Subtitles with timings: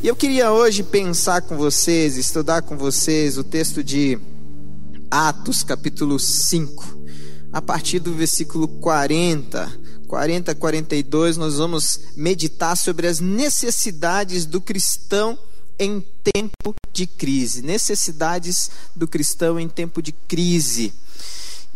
[0.00, 4.16] E eu queria hoje pensar com vocês, estudar com vocês o texto de
[5.10, 6.84] Atos, capítulo 5,
[7.52, 15.36] a partir do versículo 40, 40 42, nós vamos meditar sobre as necessidades do cristão
[15.80, 20.92] em tempo de crise, necessidades do cristão em tempo de crise.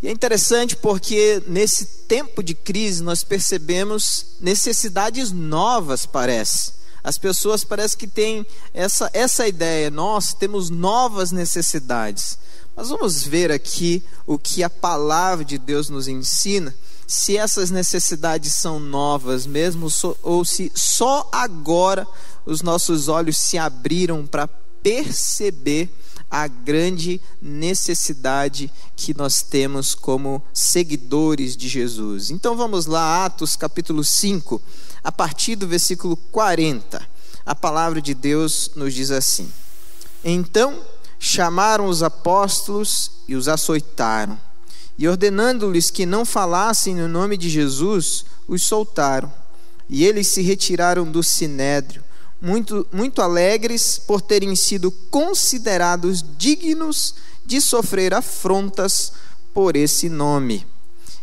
[0.01, 6.82] E é interessante porque nesse tempo de crise nós percebemos necessidades novas, parece.
[7.05, 12.39] As pessoas parecem que têm essa, essa ideia, nós temos novas necessidades.
[12.77, 16.75] Mas vamos ver aqui o que a palavra de Deus nos ensina,
[17.07, 19.89] se essas necessidades são novas mesmo,
[20.23, 22.07] ou se só agora
[22.47, 24.49] os nossos olhos se abriram para
[24.83, 25.91] perceber
[26.31, 32.31] a grande necessidade que nós temos como seguidores de Jesus.
[32.31, 34.63] Então vamos lá, Atos capítulo 5
[35.03, 37.03] a partir do versículo 40,
[37.45, 39.51] a palavra de Deus nos diz assim:
[40.25, 40.81] Então
[41.19, 44.39] chamaram os apóstolos e os açoitaram,
[44.97, 49.33] e ordenando-lhes que não falassem no nome de Jesus, os soltaram.
[49.89, 52.03] E eles se retiraram do sinédrio,
[52.41, 59.13] muito, muito alegres por terem sido considerados dignos de sofrer afrontas
[59.53, 60.67] por esse nome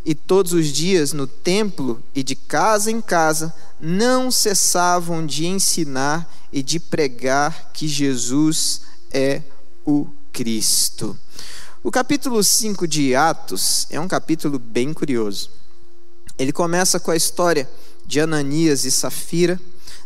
[0.09, 6.27] e todos os dias no templo e de casa em casa não cessavam de ensinar
[6.51, 9.43] e de pregar que Jesus é
[9.85, 11.15] o Cristo.
[11.83, 15.51] O capítulo 5 de Atos é um capítulo bem curioso.
[16.39, 17.69] Ele começa com a história
[18.03, 19.61] de Ananias e Safira.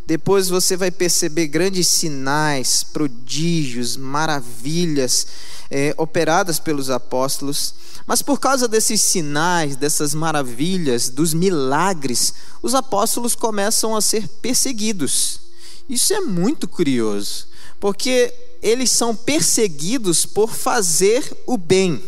[0.06, 5.28] Depois você vai perceber grandes sinais, prodígios, maravilhas
[5.72, 7.74] é, operadas pelos apóstolos.
[8.06, 15.40] Mas por causa desses sinais, dessas maravilhas, dos milagres, os apóstolos começam a ser perseguidos.
[15.88, 17.48] Isso é muito curioso,
[17.80, 22.02] porque eles são perseguidos por fazer o bem.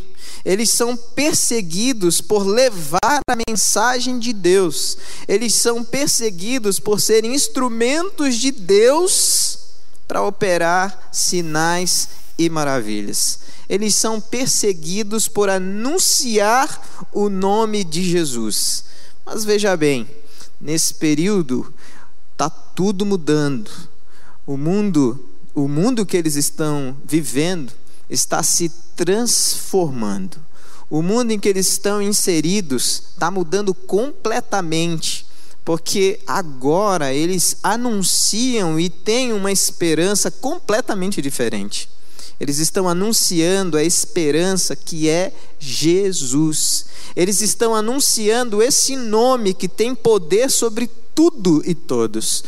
[0.44, 4.98] Eles são perseguidos por levar a mensagem de Deus.
[5.28, 9.58] Eles são perseguidos por serem instrumentos de Deus
[10.08, 18.86] para operar sinais e maravilhas eles são perseguidos por anunciar o nome de Jesus.
[19.26, 20.08] Mas veja bem,
[20.62, 21.74] nesse período
[22.32, 23.72] está tudo mudando.
[24.46, 27.74] O mundo, o mundo que eles estão vivendo
[28.10, 30.38] está se transformando.
[30.88, 35.26] O mundo em que eles estão inseridos está mudando completamente,
[35.64, 41.90] porque agora eles anunciam e têm uma esperança completamente diferente.
[42.40, 46.86] Eles estão anunciando a esperança que é Jesus.
[47.16, 52.44] Eles estão anunciando esse nome que tem poder sobre tudo e todos.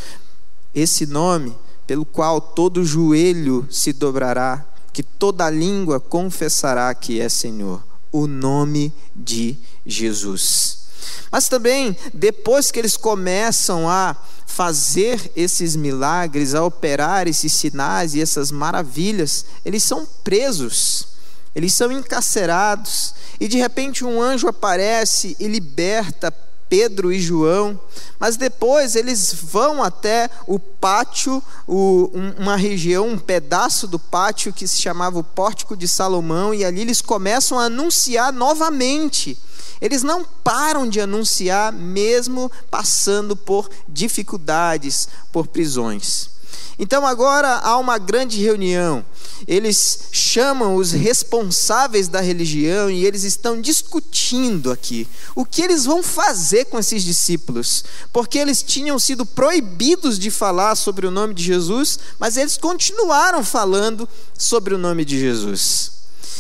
[0.76, 1.56] Esse nome
[1.88, 7.82] pelo qual todo joelho se dobrará, que toda língua confessará que é Senhor.
[8.12, 9.56] O nome de
[9.86, 10.87] Jesus.
[11.32, 18.22] Mas também, depois que eles começam a fazer esses milagres, a operar esses sinais e
[18.22, 21.08] essas maravilhas, eles são presos,
[21.54, 26.32] eles são encarcerados, e de repente um anjo aparece e liberta
[26.70, 27.80] Pedro e João,
[28.20, 34.68] mas depois eles vão até o pátio, o, uma região, um pedaço do pátio que
[34.68, 39.38] se chamava o Pórtico de Salomão, e ali eles começam a anunciar novamente
[39.80, 46.37] eles não param de anunciar, mesmo passando por dificuldades, por prisões.
[46.80, 49.04] Então agora há uma grande reunião.
[49.48, 56.02] Eles chamam os responsáveis da religião e eles estão discutindo aqui o que eles vão
[56.02, 61.44] fazer com esses discípulos, porque eles tinham sido proibidos de falar sobre o nome de
[61.44, 64.08] Jesus, mas eles continuaram falando
[64.38, 65.92] sobre o nome de Jesus.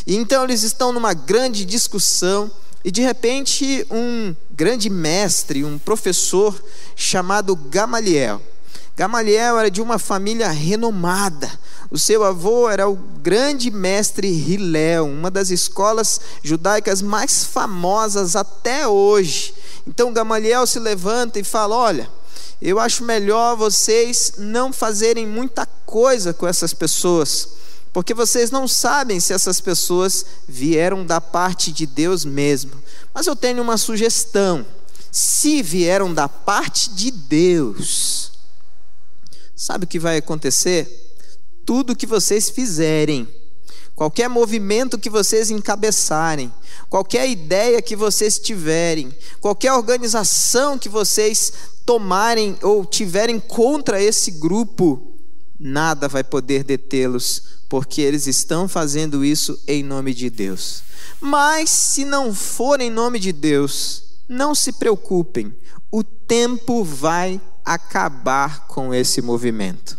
[0.05, 2.51] E então eles estão numa grande discussão
[2.87, 6.55] e de repente, um grande mestre, um professor
[6.95, 8.41] chamado Gamaliel.
[8.97, 11.47] Gamaliel era de uma família renomada.
[11.91, 18.87] O seu avô era o grande mestre Hillel, uma das escolas judaicas mais famosas até
[18.87, 19.53] hoje.
[19.85, 22.09] Então Gamaliel se levanta e fala: Olha,
[22.59, 27.49] eu acho melhor vocês não fazerem muita coisa com essas pessoas
[27.93, 32.71] porque vocês não sabem se essas pessoas vieram da parte de Deus mesmo.
[33.13, 34.65] Mas eu tenho uma sugestão:
[35.11, 38.36] se vieram da parte de Deus,
[39.57, 40.87] sabe o que vai acontecer?
[41.65, 43.27] Tudo que vocês fizerem,
[43.95, 46.53] qualquer movimento que vocês encabeçarem,
[46.87, 49.11] qualquer ideia que vocês tiverem,
[49.41, 51.51] qualquer organização que vocês
[51.83, 55.15] tomarem ou tiverem contra esse grupo,
[55.59, 60.83] nada vai poder detê-los, porque eles estão fazendo isso em nome de Deus.
[61.19, 65.53] Mas se não for em nome de Deus, não se preocupem,
[65.91, 69.97] o tempo vai acabar com esse movimento.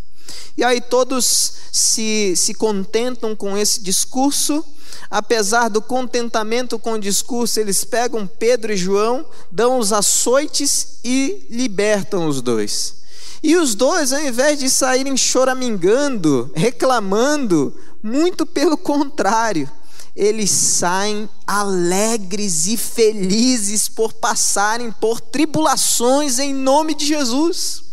[0.56, 4.64] E aí todos se, se contentam com esse discurso,
[5.10, 11.46] apesar do contentamento com o discurso, eles pegam Pedro e João, dão os açoites e
[11.50, 12.94] libertam os dois.
[13.42, 17.72] E os dois, ao invés de saírem choramingando, reclamando,
[18.02, 19.70] muito pelo contrário,
[20.18, 27.84] eles saem alegres e felizes por passarem por tribulações em nome de Jesus.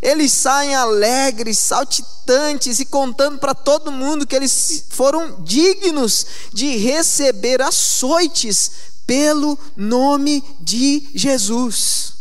[0.00, 7.60] Eles saem alegres, saltitantes e contando para todo mundo que eles foram dignos de receber
[7.60, 8.70] açoites
[9.06, 12.14] pelo nome de Jesus.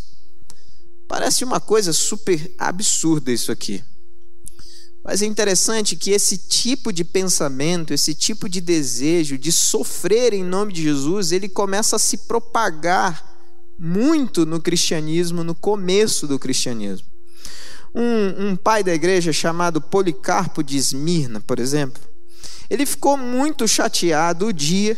[1.07, 3.81] Parece uma coisa super absurda isso aqui.
[5.03, 10.44] Mas é interessante que esse tipo de pensamento, esse tipo de desejo de sofrer em
[10.44, 13.33] nome de Jesus, ele começa a se propagar
[13.77, 17.07] muito no cristianismo, no começo do cristianismo.
[17.94, 22.01] Um, um pai da igreja chamado Policarpo de Esmirna, por exemplo,
[22.69, 24.97] ele ficou muito chateado o dia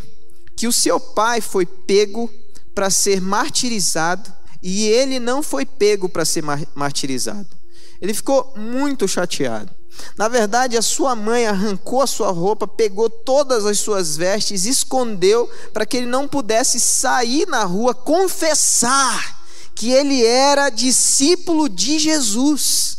[0.56, 2.32] que o seu pai foi pego
[2.74, 4.32] para ser martirizado
[4.62, 6.44] e ele não foi pego para ser
[6.74, 7.50] martirizado.
[8.02, 9.74] Ele ficou muito chateado.
[10.18, 15.50] Na verdade, a sua mãe arrancou a sua roupa, pegou todas as suas vestes, escondeu
[15.74, 19.44] para que ele não pudesse sair na rua confessar
[19.76, 22.98] que ele era discípulo de Jesus.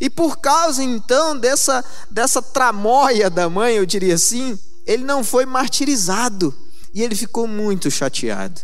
[0.00, 5.46] E por causa então dessa, dessa tramóia da mãe, eu diria assim, ele não foi
[5.46, 6.52] martirizado
[6.92, 8.60] e ele ficou muito chateado.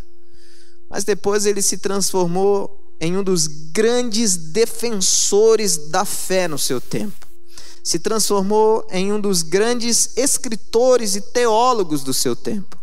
[0.91, 7.26] Mas depois ele se transformou em um dos grandes defensores da fé no seu tempo.
[7.87, 12.77] Se transformou em um dos grandes escritores e teólogos do seu tempo.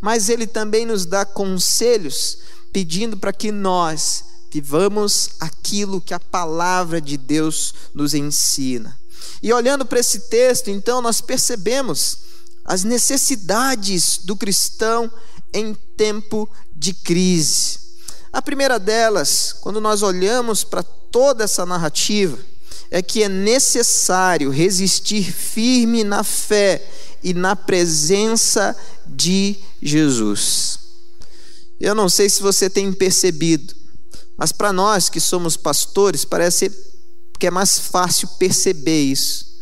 [0.00, 2.38] Mas ele também nos dá conselhos,
[2.72, 4.22] pedindo para que nós
[4.52, 8.96] vivamos aquilo que a palavra de Deus nos ensina.
[9.42, 12.18] E olhando para esse texto, então, nós percebemos
[12.64, 15.10] as necessidades do cristão
[15.52, 17.80] em tempo de crise.
[18.32, 22.38] A primeira delas, quando nós olhamos para toda essa narrativa,
[22.90, 26.84] é que é necessário resistir firme na fé
[27.22, 30.78] e na presença de Jesus.
[31.80, 33.74] Eu não sei se você tem percebido,
[34.36, 36.70] mas para nós que somos pastores, parece
[37.38, 39.56] que é mais fácil perceber isso.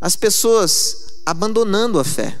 [0.00, 2.38] As pessoas abandonando a fé,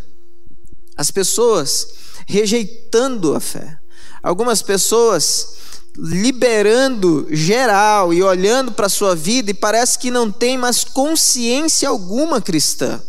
[0.96, 1.88] as pessoas
[2.26, 3.78] rejeitando a fé.
[4.22, 5.54] Algumas pessoas
[5.98, 11.88] liberando geral e olhando para a sua vida e parece que não tem mais consciência
[11.88, 13.00] alguma cristã,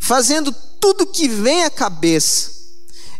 [0.00, 2.50] fazendo tudo que vem à cabeça.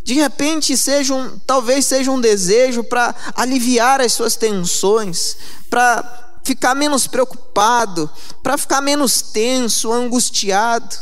[0.03, 5.37] De repente, seja um, talvez seja um desejo para aliviar as suas tensões,
[5.69, 8.09] para ficar menos preocupado,
[8.41, 10.93] para ficar menos tenso, angustiado.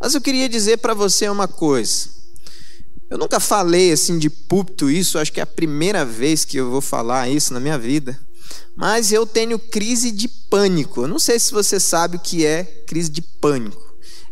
[0.00, 2.19] Mas eu queria dizer para você uma coisa.
[3.10, 6.70] Eu nunca falei assim de púlpito isso, acho que é a primeira vez que eu
[6.70, 8.16] vou falar isso na minha vida.
[8.76, 11.02] Mas eu tenho crise de pânico.
[11.02, 13.82] Eu não sei se você sabe o que é crise de pânico.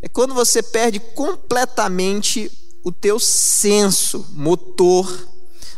[0.00, 2.50] É quando você perde completamente
[2.84, 5.12] o teu senso motor,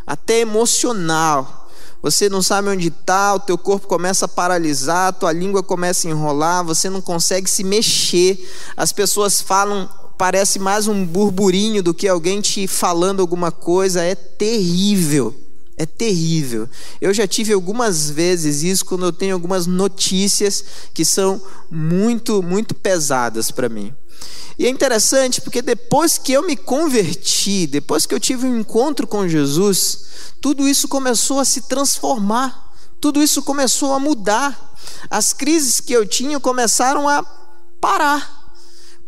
[0.06, 1.70] até emocional.
[2.02, 6.06] Você não sabe onde está, o teu corpo começa a paralisar, a tua língua começa
[6.06, 8.38] a enrolar, você não consegue se mexer.
[8.76, 9.88] As pessoas falam
[10.20, 15.34] parece mais um burburinho do que alguém te falando alguma coisa, é terrível.
[15.78, 16.68] É terrível.
[17.00, 20.62] Eu já tive algumas vezes isso quando eu tenho algumas notícias
[20.92, 23.94] que são muito, muito pesadas para mim.
[24.58, 29.06] E é interessante porque depois que eu me converti, depois que eu tive um encontro
[29.06, 30.00] com Jesus,
[30.38, 34.76] tudo isso começou a se transformar, tudo isso começou a mudar.
[35.08, 37.22] As crises que eu tinha começaram a
[37.80, 38.39] parar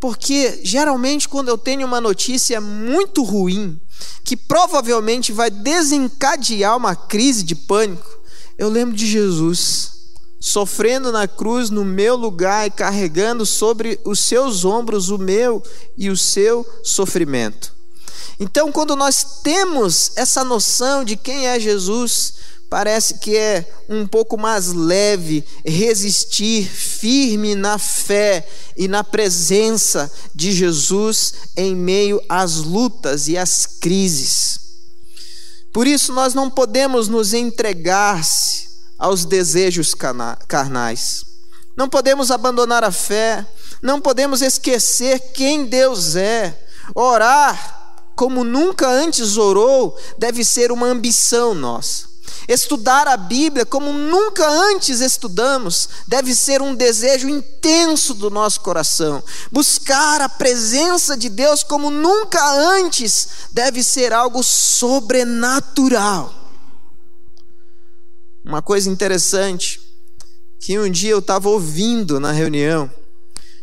[0.03, 3.81] porque geralmente quando eu tenho uma notícia muito ruim,
[4.25, 8.11] que provavelmente vai desencadear uma crise de pânico,
[8.59, 9.93] eu lembro de Jesus
[10.41, 15.63] sofrendo na cruz no meu lugar e carregando sobre os seus ombros o meu
[15.97, 17.73] e o seu sofrimento.
[18.41, 22.35] Então, quando nós temos essa noção de quem é Jesus,
[22.73, 30.53] parece que é um pouco mais leve resistir firme na fé e na presença de
[30.53, 34.59] Jesus em meio às lutas e às crises.
[35.71, 38.19] Por isso, nós não podemos nos entregar
[38.99, 39.93] aos desejos
[40.49, 41.27] carnais,
[41.77, 43.47] não podemos abandonar a fé,
[43.83, 46.57] Não podemos esquecer quem Deus é.
[46.95, 52.12] Orar como nunca antes orou deve ser uma ambição nossa.
[52.49, 59.23] Estudar a Bíblia como nunca antes estudamos deve ser um desejo intenso do nosso coração.
[59.51, 66.35] Buscar a presença de Deus como nunca antes deve ser algo sobrenatural.
[68.45, 69.81] Uma coisa interessante
[70.59, 72.91] que um dia eu estava ouvindo na reunião,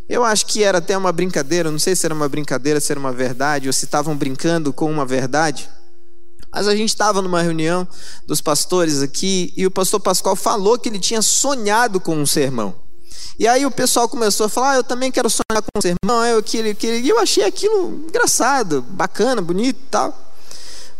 [0.10, 3.00] eu acho que era até uma brincadeira, não sei se era uma brincadeira, se era
[3.00, 5.70] uma verdade, ou se estavam brincando com uma verdade.
[6.52, 7.88] Mas a gente estava numa reunião
[8.26, 12.76] dos pastores aqui e o pastor Pascoal falou que ele tinha sonhado com um sermão.
[13.38, 16.26] E aí o pessoal começou a falar: ah, eu também quero sonhar com um sermão.
[16.26, 20.34] Eu, aquele, aquele, e eu achei aquilo engraçado, bacana, bonito e tal.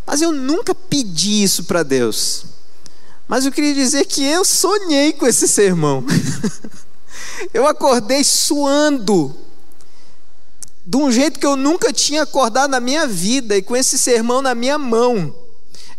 [0.06, 2.44] Mas eu nunca pedi isso para Deus.
[3.28, 6.04] Mas eu queria dizer que eu sonhei com esse sermão.
[7.52, 9.36] eu acordei suando
[10.90, 14.42] de um jeito que eu nunca tinha acordado na minha vida e com esse sermão
[14.42, 15.32] na minha mão.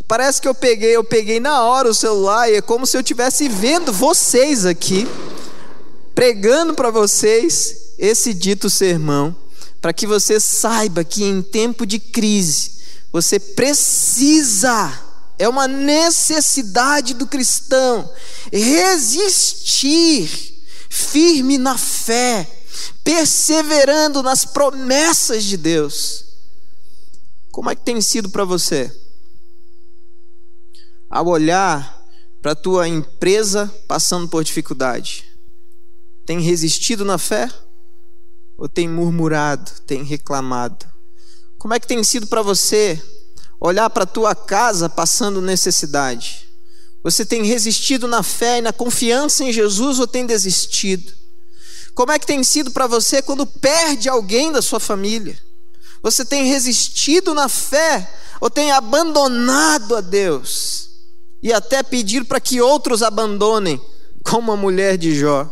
[0.05, 2.99] Parece que eu peguei, eu peguei na hora o celular e é como se eu
[2.99, 5.07] estivesse vendo vocês aqui,
[6.13, 9.33] pregando para vocês esse dito sermão,
[9.79, 12.71] para que você saiba que em tempo de crise
[13.13, 14.91] você precisa,
[15.39, 18.11] é uma necessidade do cristão,
[18.51, 20.29] resistir
[20.89, 22.45] firme na fé,
[23.03, 26.25] perseverando nas promessas de Deus.
[27.51, 28.91] Como é que tem sido para você?
[31.11, 32.01] ao olhar
[32.41, 35.25] para a tua empresa passando por dificuldade?
[36.25, 37.51] Tem resistido na fé?
[38.57, 40.85] Ou tem murmurado, tem reclamado?
[41.59, 43.01] Como é que tem sido para você
[43.59, 46.47] olhar para a tua casa passando necessidade?
[47.03, 51.11] Você tem resistido na fé e na confiança em Jesus ou tem desistido?
[51.93, 55.37] Como é que tem sido para você quando perde alguém da sua família?
[56.01, 60.91] Você tem resistido na fé ou tem abandonado a Deus?
[61.41, 63.81] e até pedir para que outros abandonem,
[64.23, 65.49] como a mulher de Jó.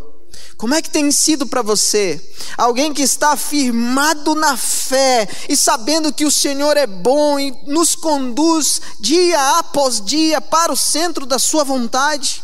[0.56, 2.22] Como é que tem sido para você?
[2.58, 7.96] Alguém que está firmado na fé e sabendo que o Senhor é bom e nos
[7.96, 12.44] conduz dia após dia para o centro da Sua vontade?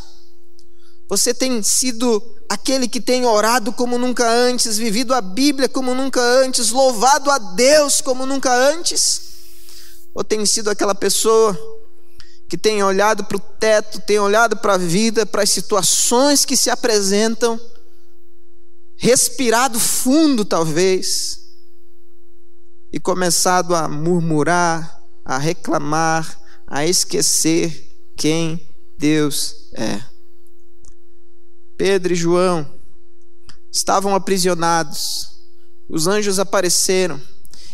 [1.09, 6.21] Você tem sido aquele que tem orado como nunca antes, vivido a Bíblia como nunca
[6.21, 9.21] antes, louvado a Deus como nunca antes?
[10.13, 11.57] Ou tem sido aquela pessoa
[12.47, 16.55] que tem olhado para o teto, tem olhado para a vida, para as situações que
[16.55, 17.59] se apresentam,
[18.95, 21.41] respirado fundo talvez,
[22.93, 28.65] e começado a murmurar, a reclamar, a esquecer quem
[28.97, 30.14] Deus é.
[31.77, 32.69] Pedro e João
[33.71, 35.31] estavam aprisionados,
[35.89, 37.21] os anjos apareceram,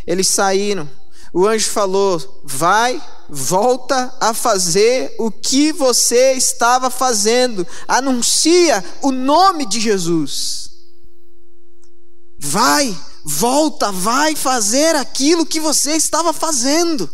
[0.06, 0.90] eles saíram,
[1.34, 9.66] o anjo falou: Vai, volta a fazer o que você estava fazendo, anuncia o nome
[9.66, 10.72] de Jesus.
[12.38, 17.10] Vai, volta, vai fazer aquilo que você estava fazendo.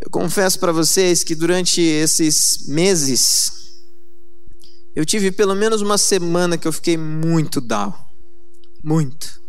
[0.00, 3.59] Eu confesso para vocês que durante esses meses,
[4.94, 7.92] eu tive pelo menos uma semana que eu fiquei muito down.
[8.82, 9.40] Muito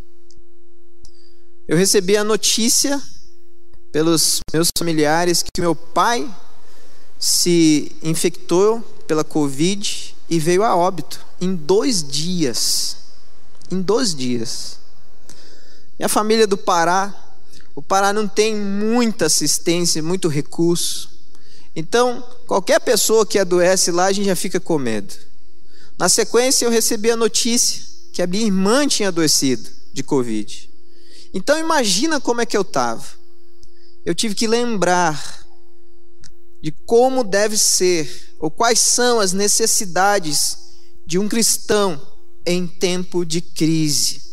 [1.71, 3.01] eu recebi a notícia
[3.93, 6.29] pelos meus familiares que meu pai
[7.17, 12.98] se infectou pela Covid e veio a óbito em dois dias.
[13.71, 14.79] Em dois dias.
[15.98, 17.15] Minha família do Pará,
[17.74, 21.10] o Pará não tem muita assistência, muito recurso.
[21.74, 25.13] Então, qualquer pessoa que adoece lá, a gente já fica com medo.
[26.01, 30.67] Na sequência, eu recebi a notícia que a minha irmã tinha adoecido de Covid.
[31.31, 33.05] Então imagina como é que eu estava.
[34.03, 35.46] Eu tive que lembrar
[36.60, 40.58] de como deve ser, ou quais são as necessidades
[41.05, 42.01] de um cristão
[42.48, 44.24] em tempo de crise.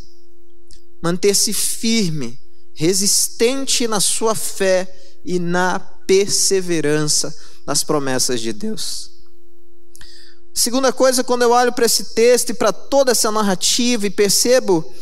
[1.02, 2.40] Manter-se firme,
[2.72, 4.90] resistente na sua fé
[5.22, 9.17] e na perseverança nas promessas de Deus.
[10.58, 14.92] Segunda coisa, quando eu olho para esse texto e para toda essa narrativa e percebo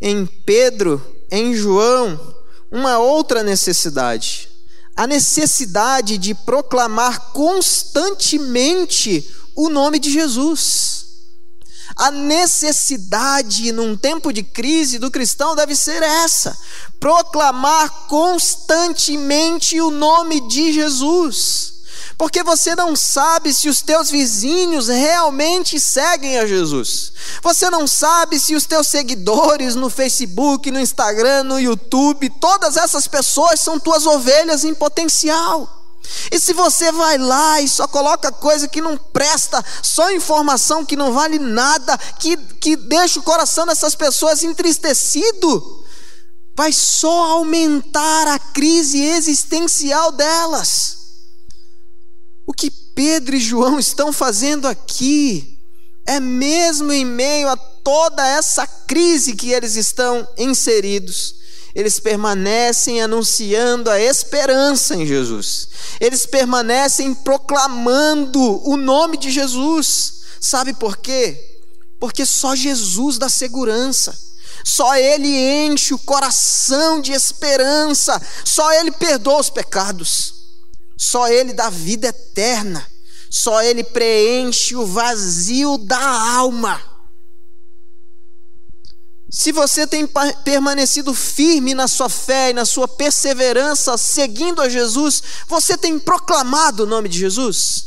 [0.00, 1.00] em Pedro
[1.30, 2.34] em João
[2.68, 4.48] uma outra necessidade.
[4.96, 9.24] A necessidade de proclamar constantemente
[9.54, 11.06] o nome de Jesus.
[11.94, 16.58] A necessidade num tempo de crise do cristão deve ser essa:
[16.98, 21.77] proclamar constantemente o nome de Jesus.
[22.18, 27.12] Porque você não sabe se os teus vizinhos realmente seguem a Jesus.
[27.40, 33.06] Você não sabe se os teus seguidores no Facebook, no Instagram, no YouTube, todas essas
[33.06, 35.76] pessoas são tuas ovelhas em potencial.
[36.32, 40.96] E se você vai lá e só coloca coisa que não presta, só informação que
[40.96, 45.84] não vale nada, que, que deixa o coração dessas pessoas entristecido,
[46.56, 50.97] vai só aumentar a crise existencial delas.
[52.48, 55.58] O que Pedro e João estão fazendo aqui
[56.06, 61.34] é mesmo em meio a toda essa crise que eles estão inseridos,
[61.74, 65.68] eles permanecem anunciando a esperança em Jesus,
[66.00, 70.22] eles permanecem proclamando o nome de Jesus.
[70.40, 71.60] Sabe por quê?
[72.00, 74.18] Porque só Jesus dá segurança.
[74.64, 75.28] Só Ele
[75.66, 80.37] enche o coração de esperança, só Ele perdoa os pecados.
[80.98, 82.84] Só Ele dá vida eterna.
[83.30, 86.82] Só Ele preenche o vazio da alma.
[89.30, 90.08] Se você tem
[90.42, 96.84] permanecido firme na sua fé e na sua perseverança, seguindo a Jesus, você tem proclamado
[96.84, 97.84] o nome de Jesus?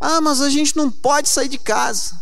[0.00, 2.20] Ah, mas a gente não pode sair de casa.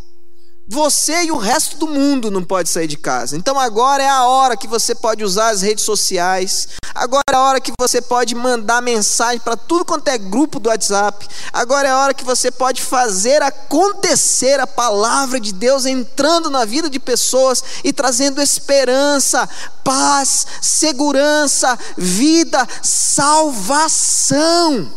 [0.72, 3.36] Você e o resto do mundo não pode sair de casa.
[3.36, 6.68] Então agora é a hora que você pode usar as redes sociais.
[6.94, 10.68] Agora é a hora que você pode mandar mensagem para tudo quanto é grupo do
[10.68, 11.26] WhatsApp.
[11.52, 16.64] Agora é a hora que você pode fazer acontecer a palavra de Deus entrando na
[16.64, 19.48] vida de pessoas e trazendo esperança,
[19.82, 24.88] paz, segurança, vida, salvação.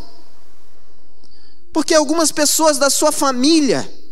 [1.73, 4.02] Porque algumas pessoas da sua família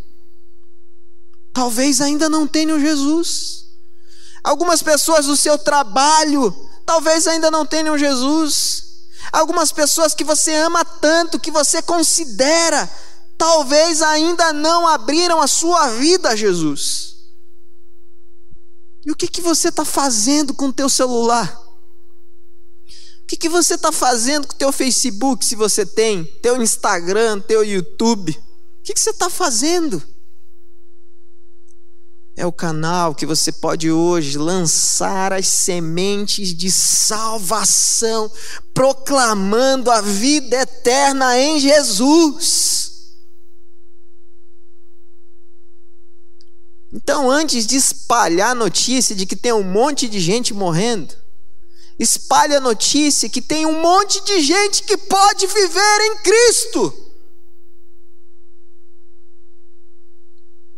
[1.54, 3.66] talvez ainda não tenham Jesus.
[4.44, 6.54] Algumas pessoas do seu trabalho
[6.86, 8.84] talvez ainda não tenham Jesus.
[9.32, 12.90] Algumas pessoas que você ama tanto, que você considera,
[13.38, 17.16] talvez ainda não abriram a sua vida a Jesus.
[19.06, 21.60] E o que, que você está fazendo com o teu celular?
[23.24, 27.40] O que, que você está fazendo com o teu Facebook, se você tem, teu Instagram,
[27.40, 28.32] teu YouTube?
[28.32, 30.04] O que, que você está fazendo?
[32.36, 38.32] É o canal que você pode hoje lançar as sementes de salvação,
[38.74, 42.92] proclamando a vida eterna em Jesus.
[46.94, 51.16] Então, antes de espalhar a notícia de que tem um monte de gente morrendo,
[51.98, 57.01] espalhe a notícia que tem um monte de gente que pode viver em Cristo.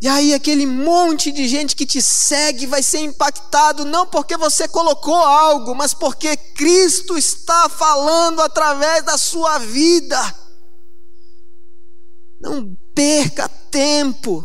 [0.03, 4.67] E aí aquele monte de gente que te segue vai ser impactado não porque você
[4.67, 10.19] colocou algo, mas porque Cristo está falando através da sua vida.
[12.41, 14.43] Não perca tempo.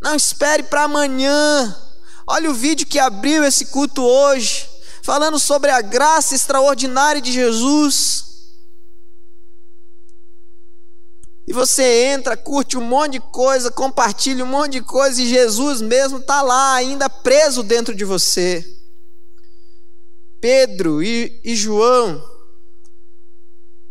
[0.00, 1.76] Não espere para amanhã.
[2.24, 4.70] Olha o vídeo que abriu esse culto hoje,
[5.02, 8.31] falando sobre a graça extraordinária de Jesus.
[11.46, 15.80] E você entra, curte um monte de coisa, compartilha um monte de coisa e Jesus
[15.80, 18.64] mesmo está lá, ainda preso dentro de você.
[20.40, 22.22] Pedro e, e João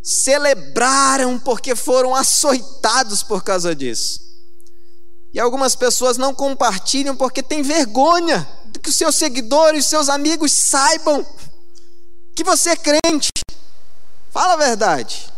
[0.01, 4.19] celebraram porque foram açoitados por causa disso.
[5.33, 10.51] E algumas pessoas não compartilham porque têm vergonha de que os seus seguidores, seus amigos
[10.53, 11.25] saibam
[12.35, 13.29] que você é crente.
[14.29, 15.31] Fala a verdade.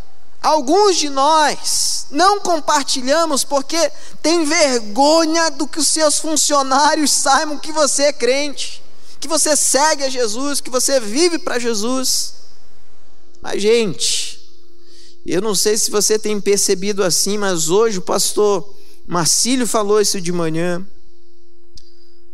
[0.43, 3.89] Alguns de nós não compartilhamos porque
[4.21, 8.83] tem vergonha do que os seus funcionários saibam que você é crente,
[9.21, 12.33] que você segue a Jesus, que você vive para Jesus.
[13.41, 14.37] Mas, gente,
[15.25, 18.69] eu não sei se você tem percebido assim, mas hoje o pastor
[19.07, 20.85] Marcílio falou isso de manhã.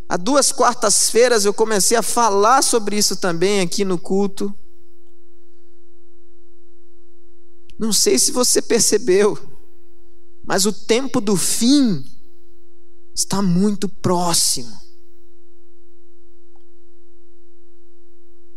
[0.08, 4.52] Há duas quartas-feiras eu comecei a falar sobre isso também aqui no culto.
[7.80, 9.40] Não sei se você percebeu,
[10.44, 12.04] mas o tempo do fim
[13.16, 14.78] está muito próximo.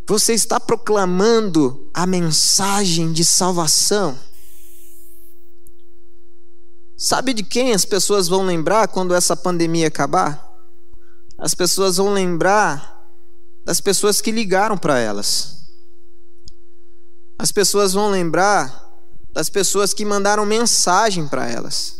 [0.09, 4.19] Você está proclamando a mensagem de salvação.
[6.97, 10.51] Sabe de quem as pessoas vão lembrar quando essa pandemia acabar?
[11.39, 13.09] As pessoas vão lembrar
[13.65, 15.63] das pessoas que ligaram para elas.
[17.39, 18.83] As pessoas vão lembrar
[19.33, 21.97] das pessoas que mandaram mensagem para elas.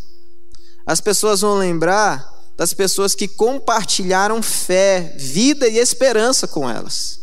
[0.85, 7.21] As pessoas vão lembrar das pessoas que compartilharam fé, vida e esperança com elas.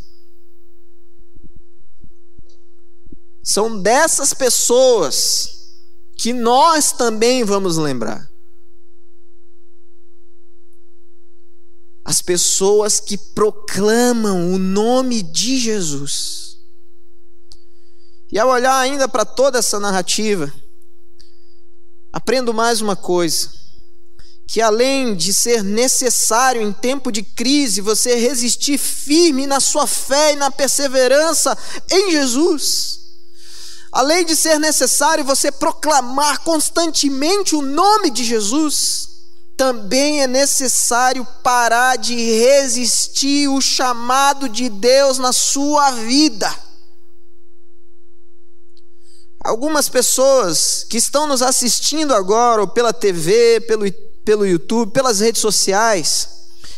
[3.43, 5.59] São dessas pessoas
[6.17, 8.29] que nós também vamos lembrar.
[12.03, 16.38] As pessoas que proclamam o nome de Jesus.
[18.31, 20.53] E ao olhar ainda para toda essa narrativa,
[22.13, 23.49] aprendo mais uma coisa:
[24.47, 30.33] que além de ser necessário em tempo de crise você resistir firme na sua fé
[30.33, 31.57] e na perseverança
[31.89, 32.99] em Jesus,
[33.91, 39.09] além de ser necessário você proclamar constantemente o nome de Jesus,
[39.57, 46.68] também é necessário parar de resistir o chamado de Deus na sua vida.
[49.49, 53.85] Algumas pessoas que estão nos assistindo agora, ou pela TV, pelo
[54.29, 56.29] pelo YouTube, pelas redes sociais,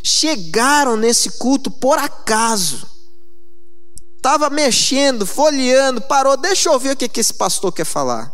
[0.01, 2.87] chegaram nesse culto por acaso.
[4.15, 8.33] Estava mexendo, folheando, parou, deixa eu ver o que, que esse pastor quer falar.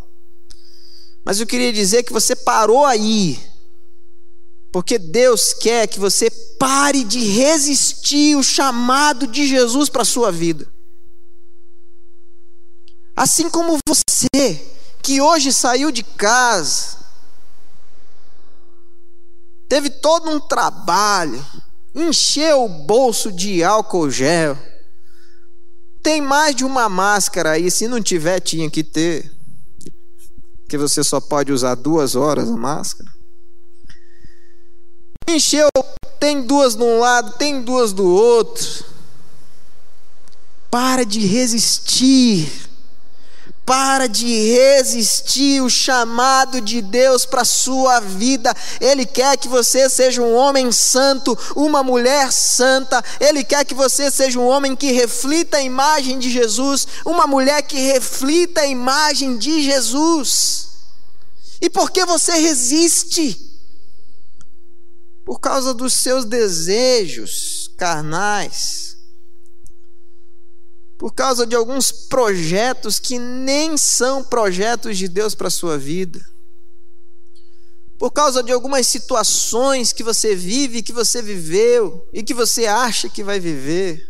[1.25, 3.39] Mas eu queria dizer que você parou aí,
[4.71, 10.31] porque Deus quer que você pare de resistir o chamado de Jesus para a sua
[10.31, 10.71] vida.
[13.17, 14.63] Assim como você,
[15.01, 16.99] que hoje saiu de casa,
[19.67, 21.43] teve todo um trabalho,
[21.95, 24.55] encheu o bolso de álcool gel.
[26.03, 29.35] Tem mais de uma máscara aí, se não tiver, tinha que ter.
[30.69, 33.11] Que você só pode usar duas horas a máscara.
[35.27, 35.69] Encheu,
[36.19, 38.85] tem duas de um lado, tem duas do outro.
[40.69, 42.66] Para de resistir
[43.67, 48.55] para de resistir o chamado de Deus para a sua vida.
[48.79, 53.03] Ele quer que você seja um homem santo, uma mulher santa.
[53.19, 57.61] Ele quer que você seja um homem que reflita a imagem de Jesus, uma mulher
[57.61, 60.69] que reflita a imagem de Jesus.
[61.59, 63.37] E por que você resiste?
[65.25, 68.86] Por causa dos seus desejos carnais
[70.97, 76.19] por causa de alguns projetos que nem são projetos de Deus para a sua vida,
[77.99, 83.09] por causa de algumas situações que você vive, que você viveu e que você acha
[83.09, 84.07] que vai viver.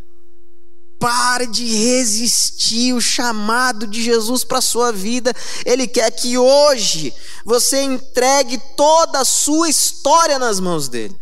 [1.00, 5.32] Pare de resistir o chamado de Jesus para a sua vida.
[5.64, 7.14] Ele quer que hoje
[7.46, 11.16] você entregue toda a sua história nas mãos dele.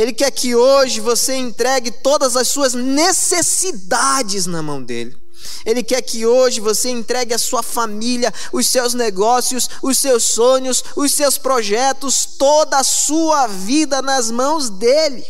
[0.00, 5.14] Ele quer que hoje você entregue todas as suas necessidades na mão dele.
[5.62, 10.82] Ele quer que hoje você entregue a sua família, os seus negócios, os seus sonhos,
[10.96, 15.22] os seus projetos, toda a sua vida nas mãos dele.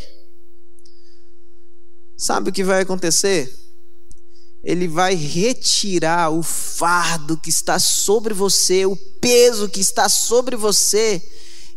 [2.17, 3.53] Sabe o que vai acontecer?
[4.63, 11.21] Ele vai retirar o fardo que está sobre você, o peso que está sobre você,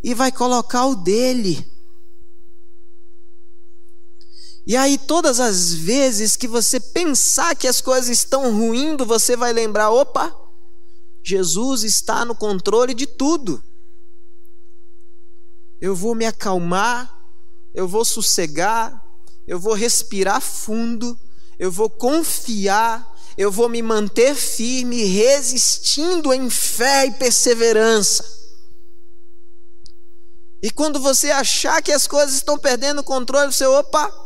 [0.04, 1.73] e vai colocar o dele.
[4.66, 9.52] E aí, todas as vezes que você pensar que as coisas estão ruindo, você vai
[9.52, 10.34] lembrar: opa,
[11.22, 13.62] Jesus está no controle de tudo.
[15.82, 17.14] Eu vou me acalmar,
[17.74, 19.04] eu vou sossegar,
[19.46, 21.20] eu vou respirar fundo,
[21.60, 28.42] eu vou confiar, eu vou me manter firme, resistindo em fé e perseverança.
[30.62, 34.23] E quando você achar que as coisas estão perdendo o controle, você, opa,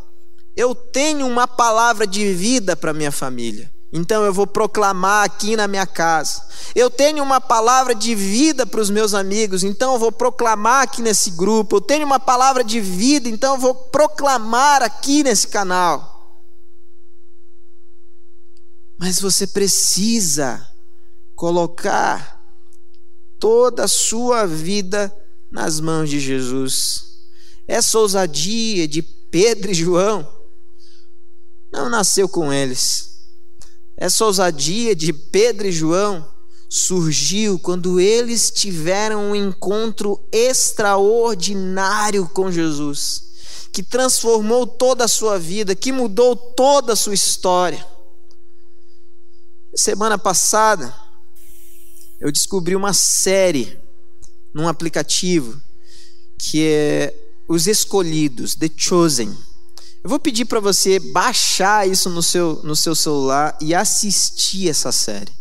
[0.57, 3.71] eu tenho uma palavra de vida para minha família.
[3.93, 6.41] Então eu vou proclamar aqui na minha casa.
[6.73, 11.03] Eu tenho uma palavra de vida para os meus amigos, então eu vou proclamar aqui
[11.03, 11.75] nesse grupo.
[11.75, 16.41] Eu tenho uma palavra de vida, então eu vou proclamar aqui nesse canal.
[18.97, 20.67] Mas você precisa
[21.35, 22.43] colocar
[23.39, 25.15] toda a sua vida
[25.51, 27.19] nas mãos de Jesus.
[27.67, 30.36] Essa ousadia de Pedro e João
[31.71, 33.17] não nasceu com eles.
[33.95, 36.27] Essa ousadia de Pedro e João
[36.69, 43.23] surgiu quando eles tiveram um encontro extraordinário com Jesus,
[43.71, 47.85] que transformou toda a sua vida, que mudou toda a sua história.
[49.75, 50.93] Semana passada,
[52.19, 53.79] eu descobri uma série
[54.53, 55.61] num aplicativo
[56.37, 57.13] que é
[57.47, 59.35] Os Escolhidos, The Chosen.
[60.07, 64.89] Eu vou pedir para você baixar isso no seu, no seu celular e assistir essa
[64.89, 65.33] série.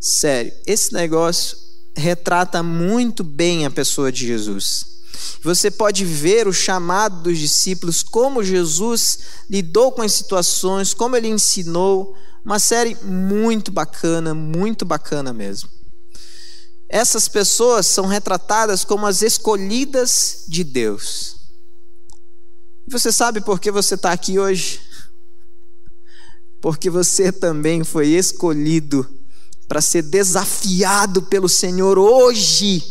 [0.00, 1.58] Sério, esse negócio
[1.94, 5.02] retrata muito bem a pessoa de Jesus.
[5.42, 9.18] Você pode ver o chamado dos discípulos, como Jesus
[9.50, 12.16] lidou com as situações, como ele ensinou.
[12.42, 15.68] Uma série muito bacana, muito bacana mesmo.
[16.88, 21.35] essas pessoas são retratadas como as escolhidas de Deus.
[22.88, 24.80] Você sabe por que você está aqui hoje?
[26.60, 29.06] Porque você também foi escolhido
[29.66, 32.82] para ser desafiado pelo Senhor hoje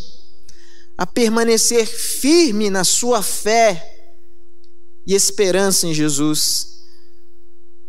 [0.98, 3.94] a permanecer firme na sua fé
[5.06, 6.84] e esperança em Jesus,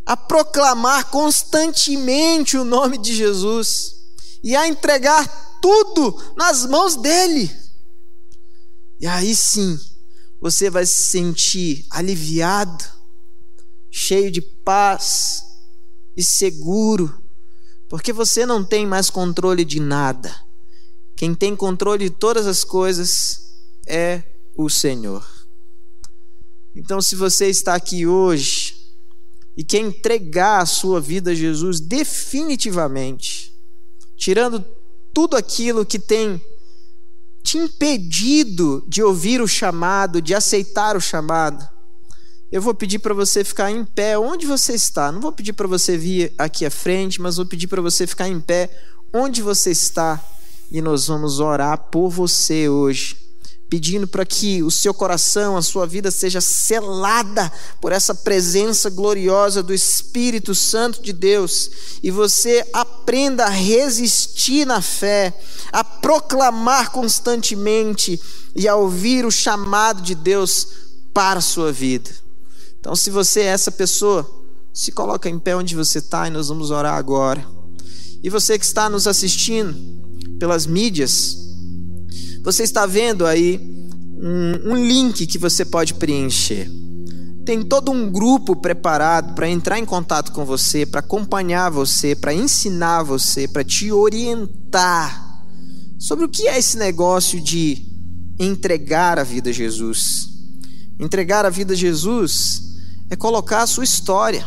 [0.05, 3.97] a proclamar constantemente o nome de Jesus
[4.43, 7.51] e a entregar tudo nas mãos dele.
[9.01, 9.79] E aí sim,
[10.41, 12.85] você vai se sentir aliviado,
[13.91, 15.43] cheio de paz
[16.17, 17.23] e seguro,
[17.89, 20.35] porque você não tem mais controle de nada.
[21.17, 23.55] Quem tem controle de todas as coisas
[23.87, 24.23] é
[24.57, 25.27] o Senhor.
[26.75, 28.77] Então, se você está aqui hoje
[29.57, 33.55] e quer entregar a sua vida a Jesus definitivamente,
[34.17, 34.63] tirando
[35.15, 36.39] tudo aquilo que tem
[37.47, 41.65] te impedido de ouvir o chamado, de aceitar o chamado,
[42.51, 45.13] eu vou pedir para você ficar em pé onde você está.
[45.13, 48.29] Não vou pedir para você vir aqui à frente, mas vou pedir para você ficar
[48.29, 48.69] em pé
[49.15, 50.21] onde você está
[50.73, 53.26] e nós vamos orar por você hoje
[53.69, 59.63] pedindo para que o seu coração, a sua vida seja selada por essa presença gloriosa
[59.63, 61.71] do Espírito Santo de Deus
[62.03, 65.37] e você aprenda a resistir na fé,
[65.73, 68.21] a proclamar constantemente
[68.55, 70.69] e a ouvir o chamado de Deus
[71.13, 72.11] para a sua vida.
[72.79, 74.31] Então, se você é essa pessoa,
[74.73, 77.45] se coloca em pé onde você está e nós vamos orar agora.
[78.23, 79.75] E você que está nos assistindo
[80.39, 81.46] pelas mídias,
[82.47, 83.61] você está vendo aí
[84.23, 86.71] um, um link que você pode preencher.
[87.45, 92.33] Tem todo um grupo preparado para entrar em contato com você, para acompanhar você, para
[92.33, 95.43] ensinar você, para te orientar
[95.99, 97.85] sobre o que é esse negócio de
[98.39, 100.29] entregar a vida a Jesus.
[101.01, 102.63] Entregar a vida a Jesus
[103.11, 104.47] é colocar a sua história,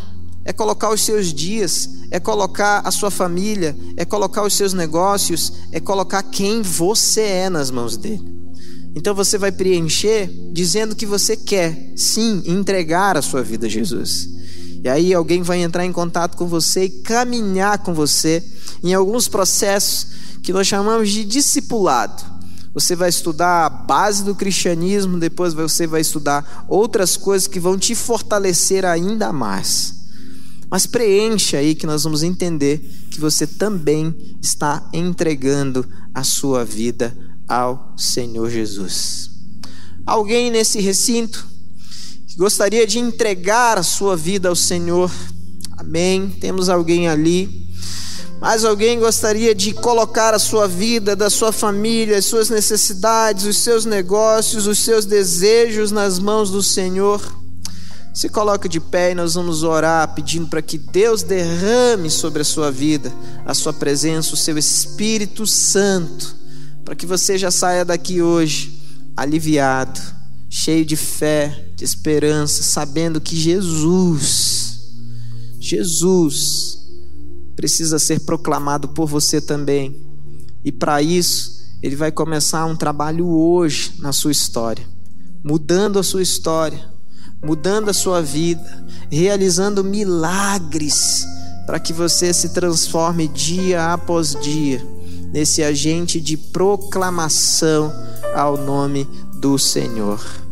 [0.49, 5.53] é colocar os seus dias, é colocar a sua família, é colocar os seus negócios,
[5.71, 8.27] é colocar quem você é nas mãos dele.
[8.95, 14.27] Então você vai preencher dizendo que você quer, sim, entregar a sua vida a Jesus.
[14.83, 18.43] E aí alguém vai entrar em contato com você e caminhar com você
[18.83, 20.07] em alguns processos
[20.41, 22.23] que nós chamamos de discipulado.
[22.73, 27.77] Você vai estudar a base do cristianismo, depois você vai estudar outras coisas que vão
[27.77, 29.98] te fortalecer ainda mais.
[30.69, 32.77] Mas preencha aí que nós vamos entender
[33.10, 39.32] que você também está entregando a sua vida ao Senhor Jesus.
[40.05, 41.47] Alguém nesse recinto
[42.27, 45.12] que gostaria de entregar a sua vida ao Senhor?
[45.71, 46.29] Amém.
[46.39, 47.67] Temos alguém ali.
[48.39, 53.58] Mas alguém gostaria de colocar a sua vida, da sua família, as suas necessidades, os
[53.58, 57.21] seus negócios, os seus desejos nas mãos do Senhor?
[58.13, 62.45] Se coloca de pé e nós vamos orar pedindo para que Deus derrame sobre a
[62.45, 63.13] sua vida
[63.50, 66.36] a sua presença, o seu Espírito Santo,
[66.86, 68.80] para que você já saia daqui hoje
[69.17, 70.00] aliviado,
[70.48, 74.91] cheio de fé, de esperança, sabendo que Jesus,
[75.60, 76.78] Jesus,
[77.56, 80.00] precisa ser proclamado por você também.
[80.63, 84.86] E para isso, ele vai começar um trabalho hoje na sua história,
[85.43, 86.98] mudando a sua história
[87.43, 91.25] mudando a sua vida, realizando milagres
[91.65, 94.86] para que você se transforme dia após dia
[95.32, 97.93] nesse agente de proclamação
[98.34, 100.48] ao nome do Senhor.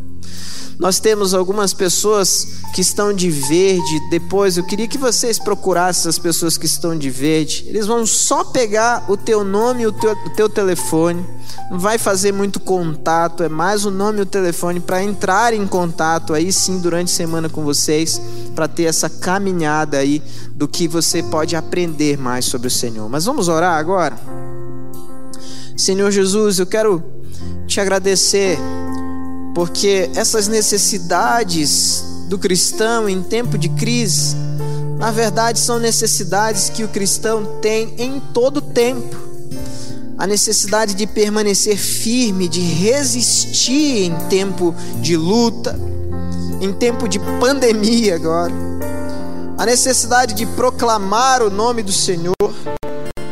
[0.79, 3.99] Nós temos algumas pessoas que estão de verde.
[4.11, 7.65] Depois, eu queria que vocês procurassem as pessoas que estão de verde.
[7.67, 11.25] Eles vão só pegar o teu nome e o teu, o teu telefone.
[11.71, 15.65] Não vai fazer muito contato, é mais o nome e o telefone para entrar em
[15.65, 18.21] contato aí sim durante a semana com vocês,
[18.55, 23.09] para ter essa caminhada aí do que você pode aprender mais sobre o Senhor.
[23.09, 24.17] Mas vamos orar agora?
[25.75, 27.03] Senhor Jesus, eu quero
[27.67, 28.57] te agradecer
[29.57, 34.35] porque essas necessidades do cristão em tempo de crise,
[34.99, 39.17] na verdade, são necessidades que o cristão tem em todo tempo.
[40.15, 45.75] A necessidade de permanecer firme, de resistir em tempo de luta,
[46.61, 48.53] em tempo de pandemia agora.
[49.57, 52.35] A necessidade de proclamar o nome do Senhor,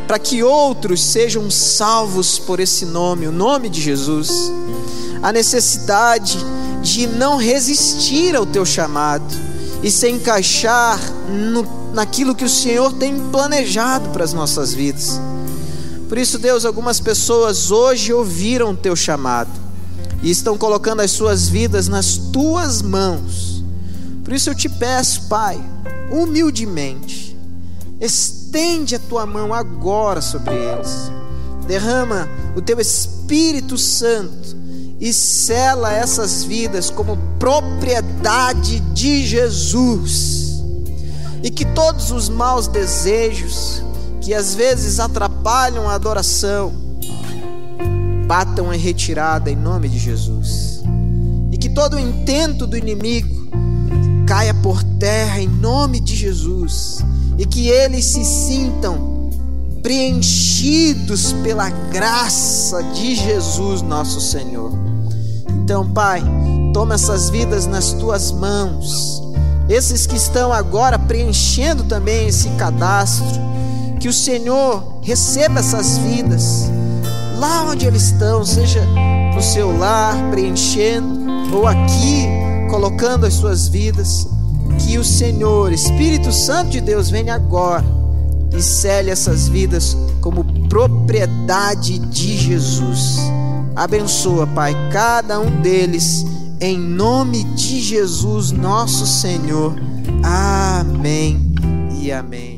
[0.07, 4.51] para que outros sejam salvos por esse nome, o nome de Jesus
[5.25, 6.37] a necessidade
[6.83, 9.25] de não resistir ao teu chamado
[9.81, 15.19] e se encaixar no, naquilo que o Senhor tem planejado para as nossas vidas.
[16.07, 19.49] Por isso, Deus, algumas pessoas hoje ouviram o teu chamado
[20.21, 23.63] e estão colocando as suas vidas nas tuas mãos.
[24.23, 25.59] Por isso eu te peço, Pai,
[26.11, 27.35] humildemente,
[27.99, 31.11] estende a tua mão agora sobre eles.
[31.65, 34.54] Derrama o teu Espírito Santo
[35.05, 40.63] e sela essas vidas como propriedade de Jesus.
[41.43, 43.83] E que todos os maus desejos
[44.19, 46.73] que às vezes atrapalham a adoração
[48.25, 50.81] batam em retirada em nome de Jesus.
[51.51, 53.47] E que todo o intento do inimigo
[54.25, 56.97] caia por terra em nome de Jesus.
[57.37, 59.29] E que eles se sintam
[59.83, 64.84] preenchidos pela graça de Jesus, nosso Senhor.
[65.65, 66.23] Então, Pai,
[66.73, 69.19] toma essas vidas nas tuas mãos.
[69.67, 73.41] Esses que estão agora preenchendo também esse cadastro,
[73.99, 76.69] que o Senhor receba essas vidas
[77.39, 78.79] lá onde eles estão, seja
[79.33, 82.27] no seu lar preenchendo ou aqui
[82.69, 84.27] colocando as suas vidas,
[84.77, 87.83] que o Senhor, Espírito Santo de Deus, venha agora
[88.55, 93.17] e cele essas vidas como propriedade de Jesus.
[93.75, 96.25] Abençoa, Pai, cada um deles,
[96.61, 99.75] em nome de Jesus, nosso Senhor.
[100.23, 101.53] Amém
[102.01, 102.54] e amém.